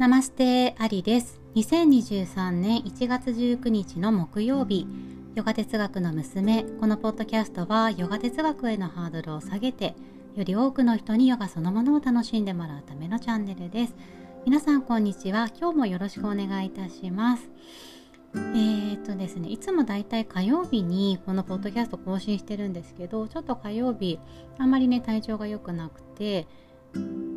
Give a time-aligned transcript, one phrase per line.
[0.00, 1.42] ナマステアリです。
[1.56, 4.86] 2023年1月19日の木曜日、
[5.34, 9.94] ヨガ哲学の娘、このポッドキャストはヨガ哲学へのハードルを下げて、
[10.36, 13.94] より多くの人にヨガそのものを楽しんでもらうためのチャンネルです。
[14.46, 15.50] 皆さんこんにちは。
[15.60, 17.50] 今日もよろしくお願いいたします。
[18.34, 24.18] えー、っとですね、いつもだいたい火曜日にこのポッドキャスト更新してるんですけど、ちょっと火曜日、
[24.56, 26.46] あんまりね、体調が良くなくて、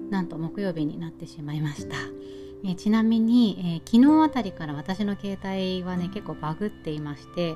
[0.10, 1.98] なんと木曜日になってしまいました。
[2.66, 7.56] えちなみに、えー、昨日あたりから私の携帯はね結構バグっていまして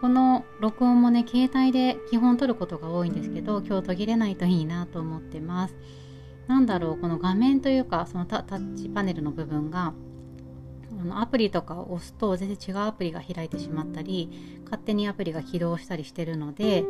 [0.00, 5.74] この録音もね携帯で基本撮ることが多いんですけど今日途切れないといいなと思ってます。
[6.46, 9.94] なんだろうこの画面というかそのタッチパネルの部分が
[11.00, 14.30] あのアプリとかを押すと全然違うアプリが開いてしまったり
[14.64, 16.84] 勝手にアプリが起動したりしてるので、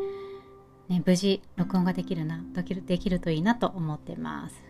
[0.88, 4.65] ね、無事録音ができるなできるできるといいなと思ってます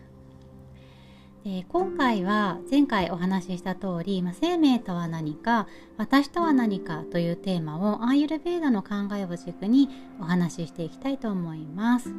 [1.45, 12.13] えー、今回は前回お話しした通り、まあ、生命とは何か私とは何かというテーマをアーユルベーダの考えを軸にお話ししていきたいと思います。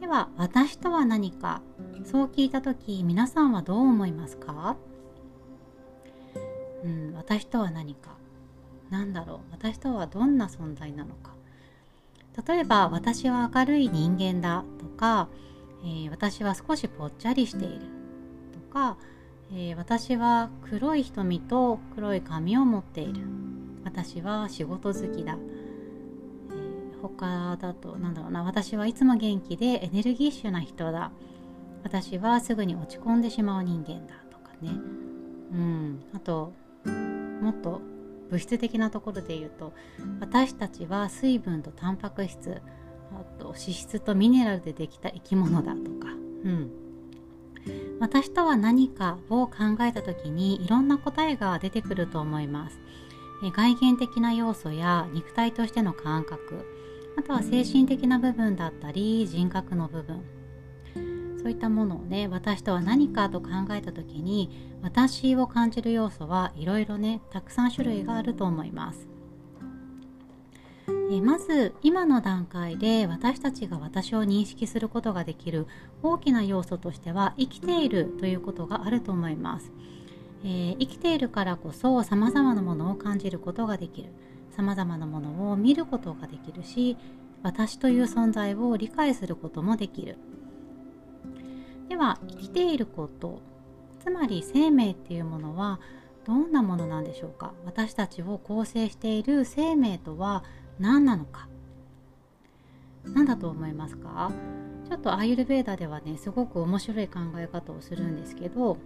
[0.00, 1.60] では私とは何か
[2.04, 4.76] そう聞いた時皆さんはどう思いますか？
[6.84, 8.16] うん私とは何か。
[8.88, 9.38] 何だろう？
[9.50, 11.32] 私とはどんな存在なのか？
[12.46, 15.28] 例えば私は明るい人間だとか
[15.82, 17.86] えー、私は少しぽっちゃりしている
[18.52, 18.96] とか、
[19.52, 23.22] えー、私は黒い瞳と黒い髪を持っている。
[23.84, 25.38] 私は仕事好きだ、
[26.50, 28.42] えー、他だとなんだろうな。
[28.42, 31.10] 私はいつも元気でエネルギッシュな人だ。
[31.84, 34.70] 私はすぐに落ち込んでしまう人間だとかね。
[35.52, 36.04] うん。
[36.12, 36.52] あと
[37.40, 37.80] もっと
[38.30, 39.72] 物質的なところで言うと
[40.20, 42.60] 私たちは水分とタンパク質。
[43.12, 46.08] あと脂質とミネラルでできた生き物だとか、
[46.44, 46.70] うん、
[48.00, 52.78] 私とは何かを考えた時にいろんな答えが出てくると思います。
[53.54, 56.66] 外見的な要素や肉体としての感覚。
[57.16, 60.22] あとは精神的な部分だったり人格の部分。
[61.38, 64.50] そういったものをね私とは何かと考えた時に
[64.82, 69.08] 私を感じる要素はいろいろねたくさん種類があると思います
[71.10, 75.66] えまず今の段階で私たちが私を認識することができる
[76.02, 79.72] 大きな要素としては生きているということがあると思います、
[80.44, 84.10] えー、生きているからこそ様々なものを感じることができる。
[84.50, 86.96] 様々なものを見ることができるし
[87.44, 90.16] 私という存在を理解することもできる。
[91.88, 93.40] では生きていること
[94.00, 95.78] つまり生命っていうものは
[96.26, 97.52] どんなものなんでしょうか？
[97.64, 100.42] 私たちを構成している生命とは
[100.78, 101.48] 何なのか。
[103.04, 104.30] 何だと思いますか？
[104.88, 108.78] ちょっとアーユルベーダではねすごく面白い考え方をするんですけど、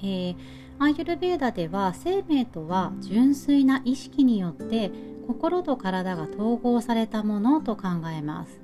[0.00, 0.36] えー、
[0.78, 4.90] アーユルベーダでは生命とは純粋な意識によって
[5.26, 8.60] 心と体が統合されたものと考えます。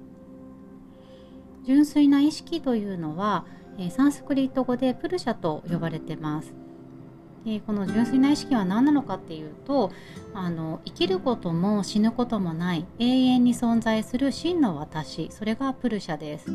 [1.64, 3.44] 純粋な意識というのは、
[3.76, 6.52] え、サンスクリット語でプルシャと呼ばれてます。
[7.46, 9.92] でこの純粋な意識は何なのかっていうと
[10.34, 16.46] あの生きることも死ぬこともない永遠に存在する真の私それがプルシャです。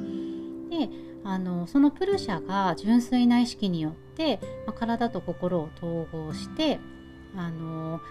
[0.70, 0.90] で
[1.24, 6.80] あのそのプルシャが純粋な意識によって、まあ、体と心を統合して
[7.38, 8.02] あの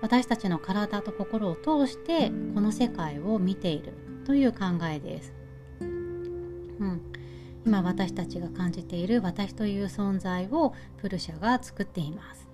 [0.00, 3.92] 私たちの体と心を通してこの世界を見ている
[4.24, 4.58] という考
[4.90, 5.32] えです。
[5.80, 7.02] うん、
[7.66, 12.48] 今私たちが感じている私という存在をプルシャが作っています。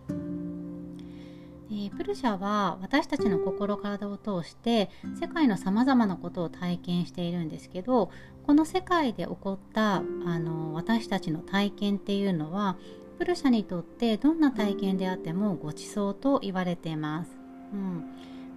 [1.70, 4.88] えプルシャは私たちの心体を通して
[5.20, 8.10] 世界のさまざまなことを体験しているんですけど
[8.46, 10.02] この世界で起こったあ
[10.38, 12.76] の私たちの体験っていうのは
[13.18, 17.30] プルシャにとってどんな体験であってもごちそうと言われています。
[17.72, 18.04] うん、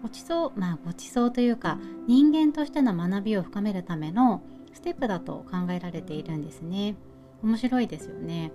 [0.04, 4.44] ごちそうまあごちそうというか人間としての学びを深めるための
[4.74, 6.96] ステップだと考えられているんですね。
[7.44, 8.52] 面白いですよね。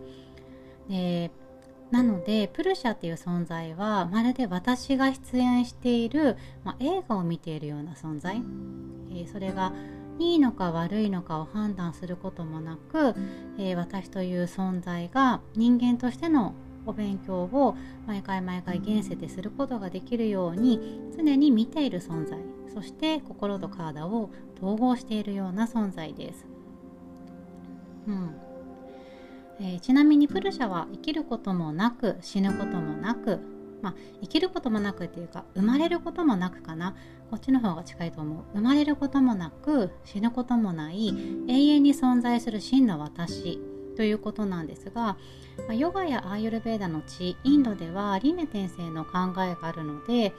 [0.88, 1.30] で
[1.90, 8.42] なのでプルシャっていう存在はまるで私が出演している、まあ、映画を見ているような存在、
[9.10, 9.72] えー、それが
[10.18, 13.14] いいのか悪いのかを判断することもなく、
[13.58, 16.54] えー、私という存在が人間としての
[16.86, 17.76] お勉強を
[18.06, 22.38] 毎回毎回現世ですることができるように常に見ている存在。
[22.74, 24.30] そして心と体を
[24.64, 26.46] 統合しているような存在です。
[28.06, 28.34] うん。
[29.60, 33.40] えー、ちなみにプルシャは生きることもなく死ぬこともなく
[33.84, 36.96] まあ、生きることもなくっていうか生まれることもなくかな。
[37.30, 38.44] こっちの方が近いと思う。
[38.54, 41.08] 生まれることもなく死ぬこともない
[41.48, 43.60] 永遠に存在する真の私
[43.94, 45.18] ということなんですが、
[45.68, 50.32] ま、ヨガやアーユルベーダの地インドでは輪廻転生の考えがあるので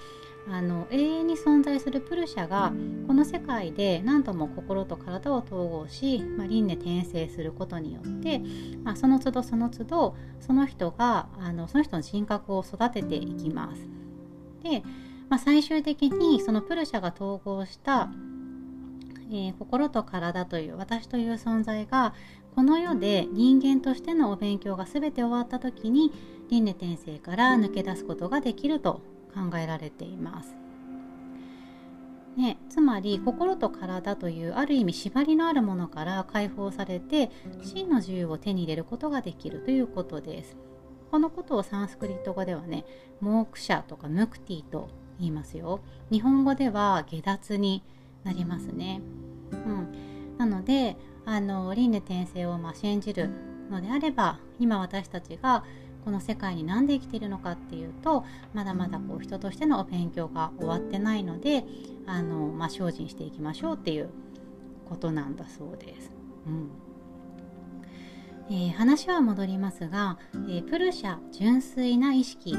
[0.47, 2.71] あの永遠に存在するプルシャが
[3.07, 8.42] この世界で何とも心と体を統合し、まあ、輪廻転生することによって、
[8.83, 13.88] まあ、その都度その都度その人があのその人の人格を育てていきます。
[14.63, 14.83] で、
[15.30, 18.12] まあ、最終的にそのプルシャが統合した、
[19.31, 22.13] えー、心と体という私という存在が
[22.56, 26.12] この世で人間としてのお勉強が全て終わった時に
[26.50, 29.01] 輪廻転生から抜け出すことができると
[29.35, 30.55] 考えられています。
[32.37, 40.57] ね、つまり心と体というある意味縛りのあるものから解放されて真の自由を手に入れることができるということです。
[41.11, 42.85] このことをサンスクリット語ではね、
[43.21, 45.79] モークシャとかムクティと言いますよ。
[46.11, 47.83] 日本語では下脱に
[48.25, 49.01] なりますね。
[49.51, 53.29] うん、なので、あの輪廻転生をま信じる
[53.69, 55.63] のであれば、今私たちが
[56.06, 58.24] この世界に何で生きているのかっていうと
[58.54, 61.66] まだまだこう人としてのお勉強が終わってないので
[62.06, 64.10] あの、まあ、精進していきましょうっていう
[64.88, 66.12] ことなんだそうです。
[66.46, 66.69] うん。
[68.48, 72.56] えー、話は戻りますが、えー、プルシャ純粋な意識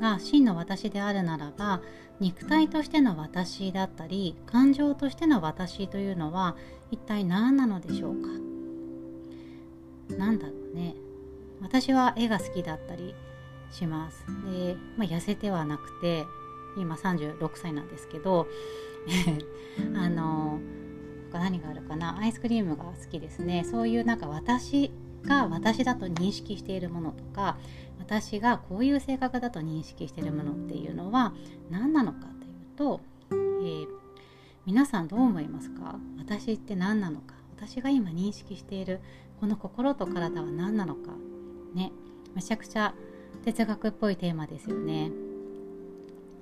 [0.00, 1.80] が真の私であるならば
[2.18, 6.56] 肉体としての私だったり感情としての私というのは
[6.90, 8.28] 一体何なのでしょうか？
[10.18, 10.96] 何だろうね
[11.62, 13.14] 私は絵が好きだったり
[13.70, 14.24] します。
[14.50, 16.26] で、まあ、痩せてはなくて
[16.76, 18.46] 今36歳なんですけど
[19.96, 20.60] あの
[21.30, 22.18] 他何があるかな？
[22.18, 23.64] アイスクリームが好きですね。
[23.64, 24.92] そういうなんか私
[25.24, 27.56] が私だと認識しているものとか
[27.98, 31.32] 私がこういう性格だと認識しているものっていうのは
[31.70, 32.30] 何なのかという
[32.76, 33.00] と、
[33.30, 33.86] えー、
[34.66, 35.96] 皆さんどう思いますか？
[36.18, 37.34] 私って何なのか？
[37.56, 39.00] 私が今認識している
[39.40, 41.12] この心と体は何なのか？
[41.74, 41.92] ね。
[42.34, 42.94] めちゃくちゃ
[43.44, 45.10] 哲学っぽいテーマですよね。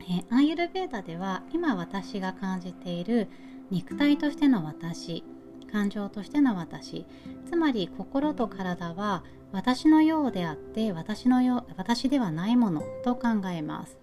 [0.00, 3.28] えアンユルベーダでは今私が感じている
[3.70, 5.22] 肉体としての私
[5.70, 7.06] 感情としての私
[7.48, 9.22] つまり心と体は
[9.52, 13.98] 私のようであって私のよ私ではないものと考えます。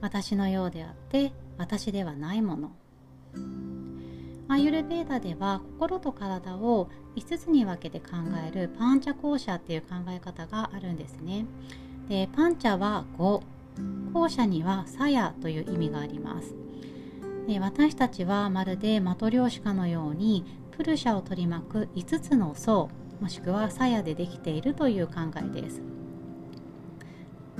[0.00, 3.77] 私のようであって私ではないもの。
[4.48, 8.16] アーユルベーダでは心と体を5つに分けて考
[8.46, 11.44] えるパンチャ校舎っていう考え方があるんですね。
[12.08, 13.42] でパンチャは5
[14.14, 16.54] 校舎にはサヤという意味があります。
[17.46, 22.88] で私たちはまるでマトリョーシカのようにプルシャを取り巻く5つの層
[23.20, 25.97] もしくはサヤでできているという考えです。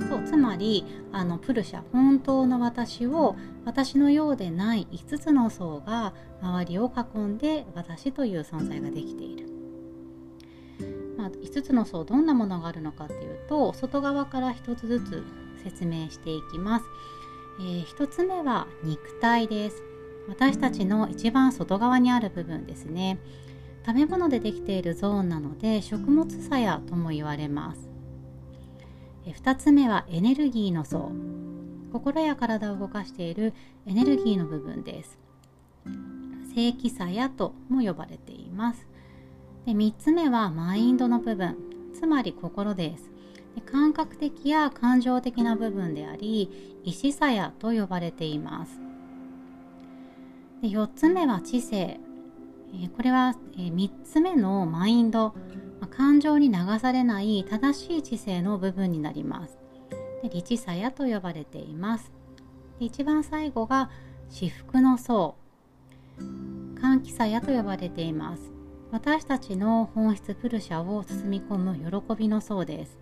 [0.07, 3.35] そうつまりあのプルシャ本当の私を
[3.65, 9.47] 私のようでない5つの層が周りを囲んで私という存在ができている、
[11.17, 15.23] まあ、5つの層どんなものがあるのかっていうと外側から1つずつ
[15.63, 16.85] 説明していきます、
[17.59, 19.83] えー、1つ目は肉体です。
[20.29, 23.17] 私たちの一番外側にある部分ですね。
[23.85, 27.88] 食べ物でできているゾーンなので食物鞘とも言われます。
[29.25, 31.11] 2つ目はエネルギーの層。
[31.91, 33.53] 心や体を動かしている
[33.85, 35.17] エネルギーの部分です。
[36.53, 38.87] 正気さやとも呼ばれています。
[39.65, 41.57] で3つ目はマインドの部分。
[41.93, 43.09] つまり心です。
[43.55, 48.79] で感覚的や感情的な部分であり意志さやと呼ばれています。
[50.61, 51.99] で4つ目は知性。
[52.95, 55.33] これは3つ目のマインド。
[55.87, 59.57] 感情に流されない正しい知性の部分になります。
[60.21, 62.11] で理智さやと呼ばれています。
[62.79, 63.89] で一番最後が
[64.29, 65.35] 至福の層
[66.79, 68.51] 歓喜さやと呼ばれています。
[68.91, 72.97] 私たちの本質プルシャを包み込む喜びの層です。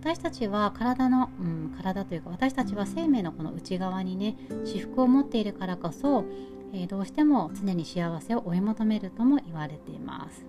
[0.00, 6.24] 私たちは体の、うん、体というか私たちは生命のこの内側にね至福を持っているからこそ、
[6.72, 10.46] えー、どうしても常に幸せを追い求めるとも言われています。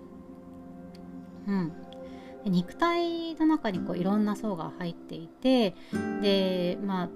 [1.46, 1.72] うん、
[2.44, 5.74] で肉体の中にこういろんな層が入っていて
[6.22, 7.08] でまあ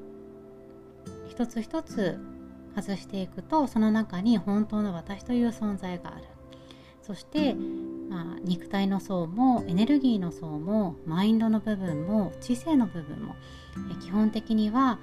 [1.29, 2.19] 一つ一つ
[2.77, 6.25] 外していくとその中に本当の私という存在がある。
[7.03, 7.55] そして、
[8.09, 13.37] まあ、肉体の層もエネルギーの層もマインドの部分も知性の部分も
[14.01, 14.99] 基本的には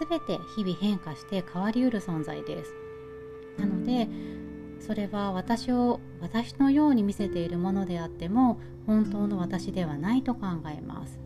[0.00, 2.72] 全て日々変化して変わりうる存在です。
[3.58, 4.08] なので
[4.86, 11.18] それは私を私のように見せているものであっても本当の私ではないと考えます。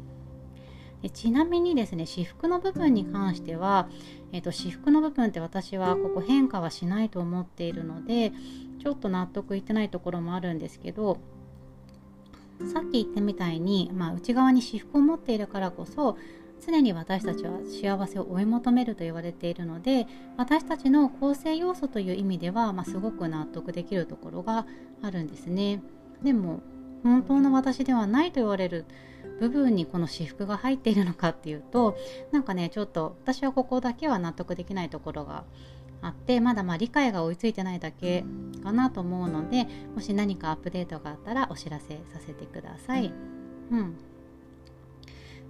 [1.02, 3.88] でちなみにですね私服の部分に関しては、
[4.32, 8.32] えーと、私服の部分って私はここ変化はしないと思っているので
[8.82, 11.18] ちょっと納得いってないところもあるんですけど
[12.72, 16.18] さっき言ったみたいに、まあ、内側に私服を持っているからこそ
[16.60, 24.66] 常に私たちは幸せを追い求めると言われているので私たちの構成要素という意味では、まあ、すごく納得できるところが
[25.02, 25.82] あるんですね。
[26.22, 26.60] でも
[27.02, 28.84] 本当の私ではないと言われる
[29.40, 31.96] 部分にこの私服が入っているのかっていうと
[32.30, 35.44] なんかねちょっと私はここだけは納得できないところが
[36.02, 38.24] あってまだま理解が追いついてないだけ
[38.62, 43.12] かなと思うのでもし何かアップデートがあったらお知らせさせてください。
[43.70, 43.96] うん、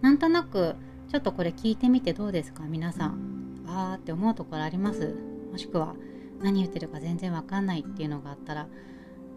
[0.02, 0.76] なんとなく
[1.11, 2.62] ちょっとこれ聞いてみてどうですか？
[2.69, 5.17] 皆さんあーって思うところあります？
[5.50, 5.97] もしくは
[6.40, 8.69] 何言ってるか全然わかんないっていうのがあったら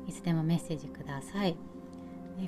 [0.08, 1.56] いつでもメッセージください。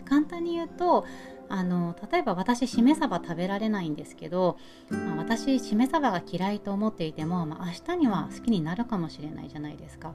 [0.08, 1.06] 簡単に言うと
[1.50, 4.58] あの例えば私しめ鯖食べられないんですけど、
[4.90, 10.14] まあ、私しめ鯖が嫌いと思っていても、まあ、明日には好きになるかもしれないじゃないですか。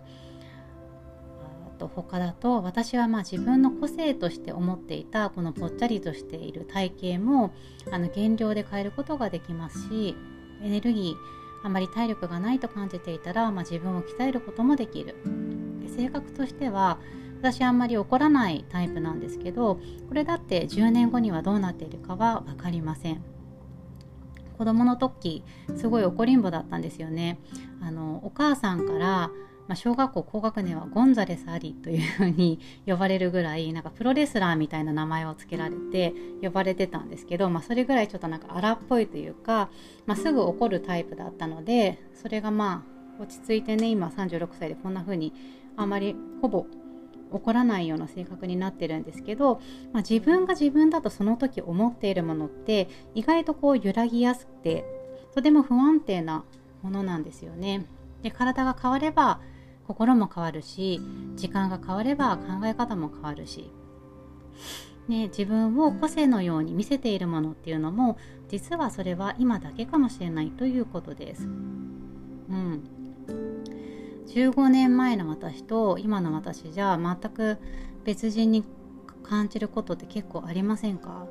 [1.81, 7.55] と他だと私はまあ自分の個性として思っていたこのぽっちゃりとしている体型も
[7.91, 10.15] あの減量で変えることができますし
[10.63, 15.15] エネルギーあまり体力がないと感じていたら、まあ、自分を鍛えることもできる。
[15.95, 16.99] 性格としては
[17.41, 23.23] 私あんまり怒らないタイプなんですけどこれだって10年後にはどうなっているかは分かりません。
[24.57, 25.43] 子供の時
[25.77, 27.39] すごい怒りんぼだったんですよね。
[27.83, 29.31] あのお母さんから
[29.71, 36.13] まあ、小学校高学年はゴンザレス・アリというふうに呼ばれるぐらいなんかプロレスラーみたいな名前を付けられて
[36.43, 39.71] 呼ばれてたんですけど、まあ、それぐらいちょっとなんか荒っぽいというか、
[40.07, 42.85] まあ、すぐ怒るタイプだったのでそれがま
[43.19, 45.33] あ落ち着いてね今36歳でこんな風に
[45.77, 46.67] あまりほぼ
[47.31, 49.61] 怒らないような性格になってるんですけど、
[49.93, 54.85] まあ、自分が自分だとその時思っているものって意外とこう揺らぎやすくて
[55.33, 56.45] とても不安定な
[56.83, 57.87] ものなんですよね。
[58.23, 59.41] で体が変われば
[59.91, 61.01] 心も変わるし
[61.35, 63.73] 時間が変われば考え方も変わるし、
[65.09, 68.17] ね、自分を個性のように見せているものっていうのも
[68.49, 71.43] 実はそれは今だけかもしれないということです。
[71.43, 72.85] うん。
[74.29, 77.59] 15年前の私と今の私じゃ全く
[78.05, 78.65] 別人に
[79.25, 81.27] 感じることって結構ありませんか？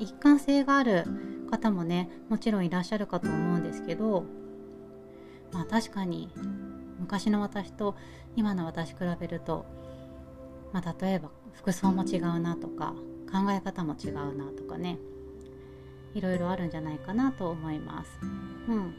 [0.00, 1.04] 一貫性がある
[1.48, 4.24] 方もねもちろんいらっしゃるかと思うんですけど
[5.52, 6.28] まあ確かに
[6.98, 7.96] 昔の私と
[8.36, 9.66] 今の私比べると、
[10.72, 12.94] まあ、例えば服装も違うなとか
[13.30, 14.98] 考え方も違うなとかね。
[16.14, 18.10] いろいろあるんじゃないかなと思います。
[18.68, 18.94] うん。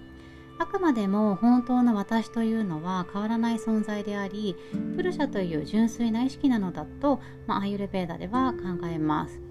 [0.58, 4.56] あくまでも本当の私というのは変わらない存在であり
[4.96, 9.42] プルシャという純粋な意識なのだと、まあ、アイユルベーダでは考えます。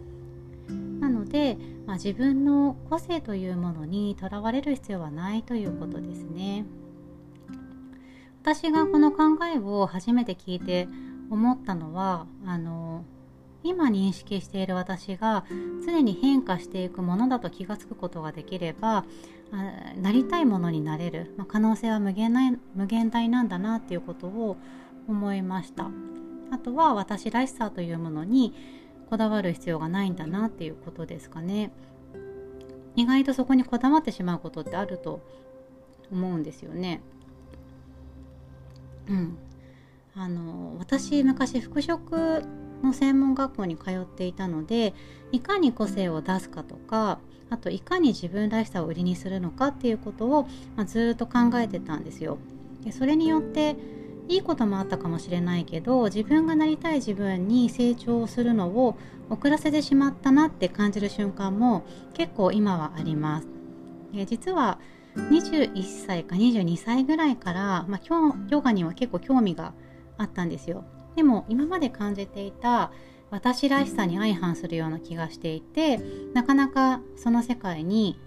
[1.01, 6.65] なので、まあ、自分の個性というものにとらわれる必要はないということですね。
[8.45, 10.87] 私がこの考えを初めて聞いて
[11.31, 13.07] 思ったのはあの
[13.63, 15.47] 今認識している私が
[15.87, 19.07] 常に変化していくものだと気が付くことができれば
[19.97, 24.59] なりたいものになれる、まあ、可能性は無限ない無限大なんだなっていうことを
[25.09, 25.91] 思いました。
[26.51, 28.53] あとは私らしさというものに
[29.09, 31.73] こだわる必要がないんだなっていうことですかね。
[32.95, 35.23] 意外とそこにこだわってしまうことってあると
[36.13, 37.01] 思うんですよね。
[39.09, 39.39] うん
[40.17, 42.43] あの私昔服飾
[42.83, 44.95] の専門学校に通っていたので
[45.33, 47.19] いかに個性を出すかとか
[47.51, 52.39] あといかに自分らしさを売りにするのかっていうことを、まあ、ずっと考えてたんですよ。
[52.85, 53.77] でそれによって
[54.29, 58.97] いいこともあったかもしれないけど自分がなりたい自分に成長するのを
[59.31, 61.85] 遅らせてしまったなって感じる瞬間も
[62.15, 63.49] 結構今はあります。
[64.27, 64.79] 実は
[65.17, 68.01] 21歳か22歳ぐらいから、まあ、
[68.49, 69.75] ヨガには結構興味が
[70.19, 70.85] あったんですよ。
[71.17, 72.91] でも今まで感じていた
[73.31, 75.99] 私らしさに相反するような気がしていて
[76.35, 78.19] なかなかその世界に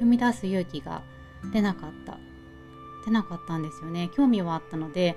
[0.00, 1.02] 踏み出す勇気が
[1.52, 2.18] 出なかった
[3.04, 5.16] 出なかったんですよね興味はあったので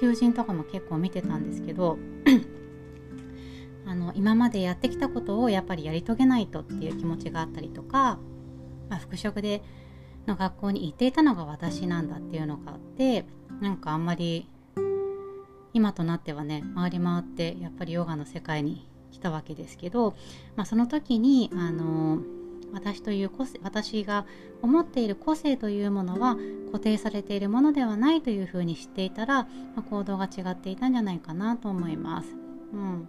[0.00, 1.98] 求人とかも結構見てたんですけど
[3.86, 8.18] あの今までやってきたことをやっぱりやり遂げないとっていう気持ちがあったりとか、
[8.88, 9.62] まあ、服飾で
[10.26, 13.24] の学校に行っていたのが私なんだっていうのがあって
[13.60, 14.48] なんかあんまり
[15.74, 20.14] 今となってはね回り回ってやっぱりヨガの世界に来たわけですけど、
[20.56, 22.18] まあ、その時にあの
[22.72, 24.24] 私という個性私が
[24.62, 26.36] 思っている個性というものは
[26.66, 29.48] 固定されているものではないというふうに知っていたら、ま
[29.78, 32.28] あ、行動が違っていたんじゃないかなと思います。
[32.72, 33.08] うん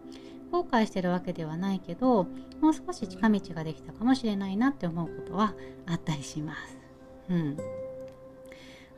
[0.51, 2.27] 後悔してるわけではないけど
[2.62, 5.55] もう少し近道ができたかもしれないなって思うことは
[5.88, 6.82] あったりします。
[7.29, 7.57] うん、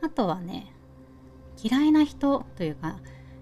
[0.02, 0.72] あとはね
[1.62, 2.98] 嫌いな人というか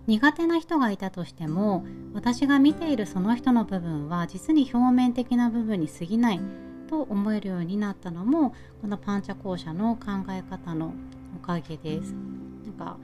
[0.07, 6.41] 苦手な人がいたとしても私が見ているその人の部分は実に表面的な部分に過ぎない
[6.89, 10.93] と思えるようになったのもこのパンチャ校舎の考え方の
[11.35, 12.13] おかげです。
[12.13, 12.99] なんか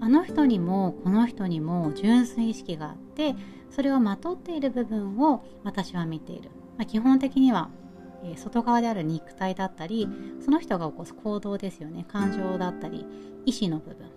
[0.00, 3.34] あの人にもこの人にも純粋意識があって
[3.70, 7.70] それをまとっている部分を私は見ている、まあ、基本的には、
[8.24, 10.08] え、外側である肉体だったり
[10.44, 12.04] その人が起こす行動ですよね。
[12.08, 13.06] 感情だったり
[13.46, 14.10] 意志の部分。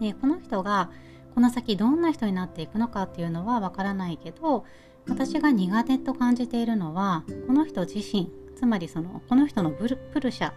[0.00, 0.90] でこの人が
[1.34, 4.64] この先どんな人になっていくのかっていうのはわからないけど
[5.08, 9.88] 私が苦手と感じているのはこの人自身つまりそのこの人のプ
[10.20, 10.52] ルシャ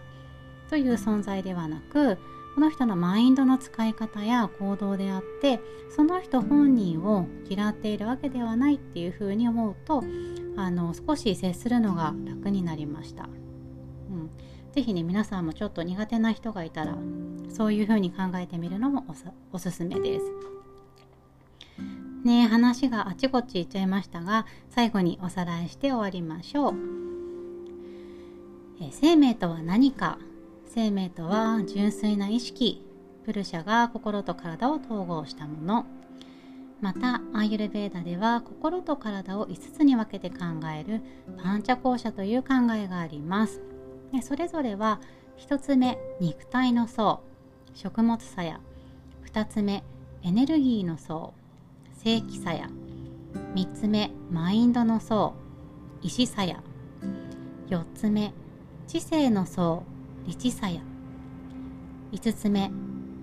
[0.68, 2.18] という存在ではなく
[2.56, 5.60] この人のマインドの使い方や行動であって
[5.94, 10.02] その人本人を嫌っているわけではないっていうふうに思うと
[10.56, 13.24] あの少し接するのが楽になりました。
[13.24, 14.30] うん
[14.72, 16.96] 是非ね皆さんもちょっと苦手な人がいたら
[17.50, 19.04] そういうふうに考えてみるのも
[19.52, 20.24] おすすめです。
[22.24, 26.74] ね話があちこち行っちゃいましたが最後におさらいして終わりましょう。
[28.80, 30.18] え生命とは何か？
[30.76, 32.84] 生命とは純粋な意識。
[33.24, 35.86] プルシャが心と体を統合したもの。
[36.82, 41.00] またアーユルベーダでは心と体を5つに分けて考える。
[41.42, 43.62] パンチャ校舎という考えがあります。
[44.12, 45.00] でそれぞれは
[45.38, 47.22] 1つ目肉体の層。
[47.72, 48.60] 食物さや。
[49.32, 49.82] 2つ目
[50.24, 51.32] エネルギーの層。
[52.04, 52.68] 正規さや。
[53.54, 55.36] 3つ目マインドの層。
[56.02, 56.62] 意志さや。
[57.70, 58.34] 4つ目
[58.86, 59.82] 知性の層。
[60.26, 60.80] 理智さや
[62.12, 62.70] 5つ目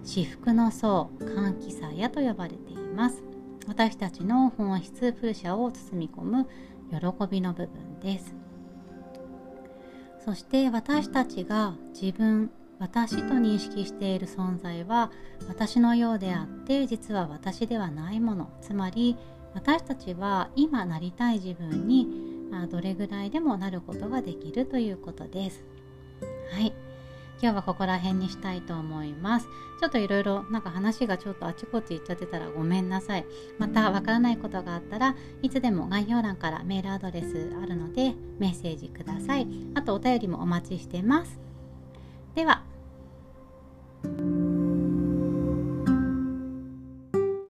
[0.04, 3.24] 至福の層歓喜さやと呼ばれています。
[3.68, 6.48] 私たちの本質プルシャを包み込む
[6.92, 8.36] 喜びの部分です。
[10.24, 15.12] そして私たちが自分私と認識している存在は
[15.48, 18.50] 私のようであって実は私ではないもの。
[18.62, 19.18] つまり
[19.54, 22.08] 私たちは今なりたい自分に
[22.70, 25.64] どれぐらいでもなることができるということです。
[26.52, 26.74] はい。
[27.44, 29.50] 今日はここら辺にしたいと思います。
[29.78, 33.26] ちょっといろいろなんか話がちょっとあちこち行っちゃってたらごめんなさい。
[33.60, 39.48] またわからないことがあったらいつでも概要欄からメールアドレスあるのでメッセージください。
[39.76, 41.38] あとお便りもお待ちしてます。
[42.34, 42.64] では。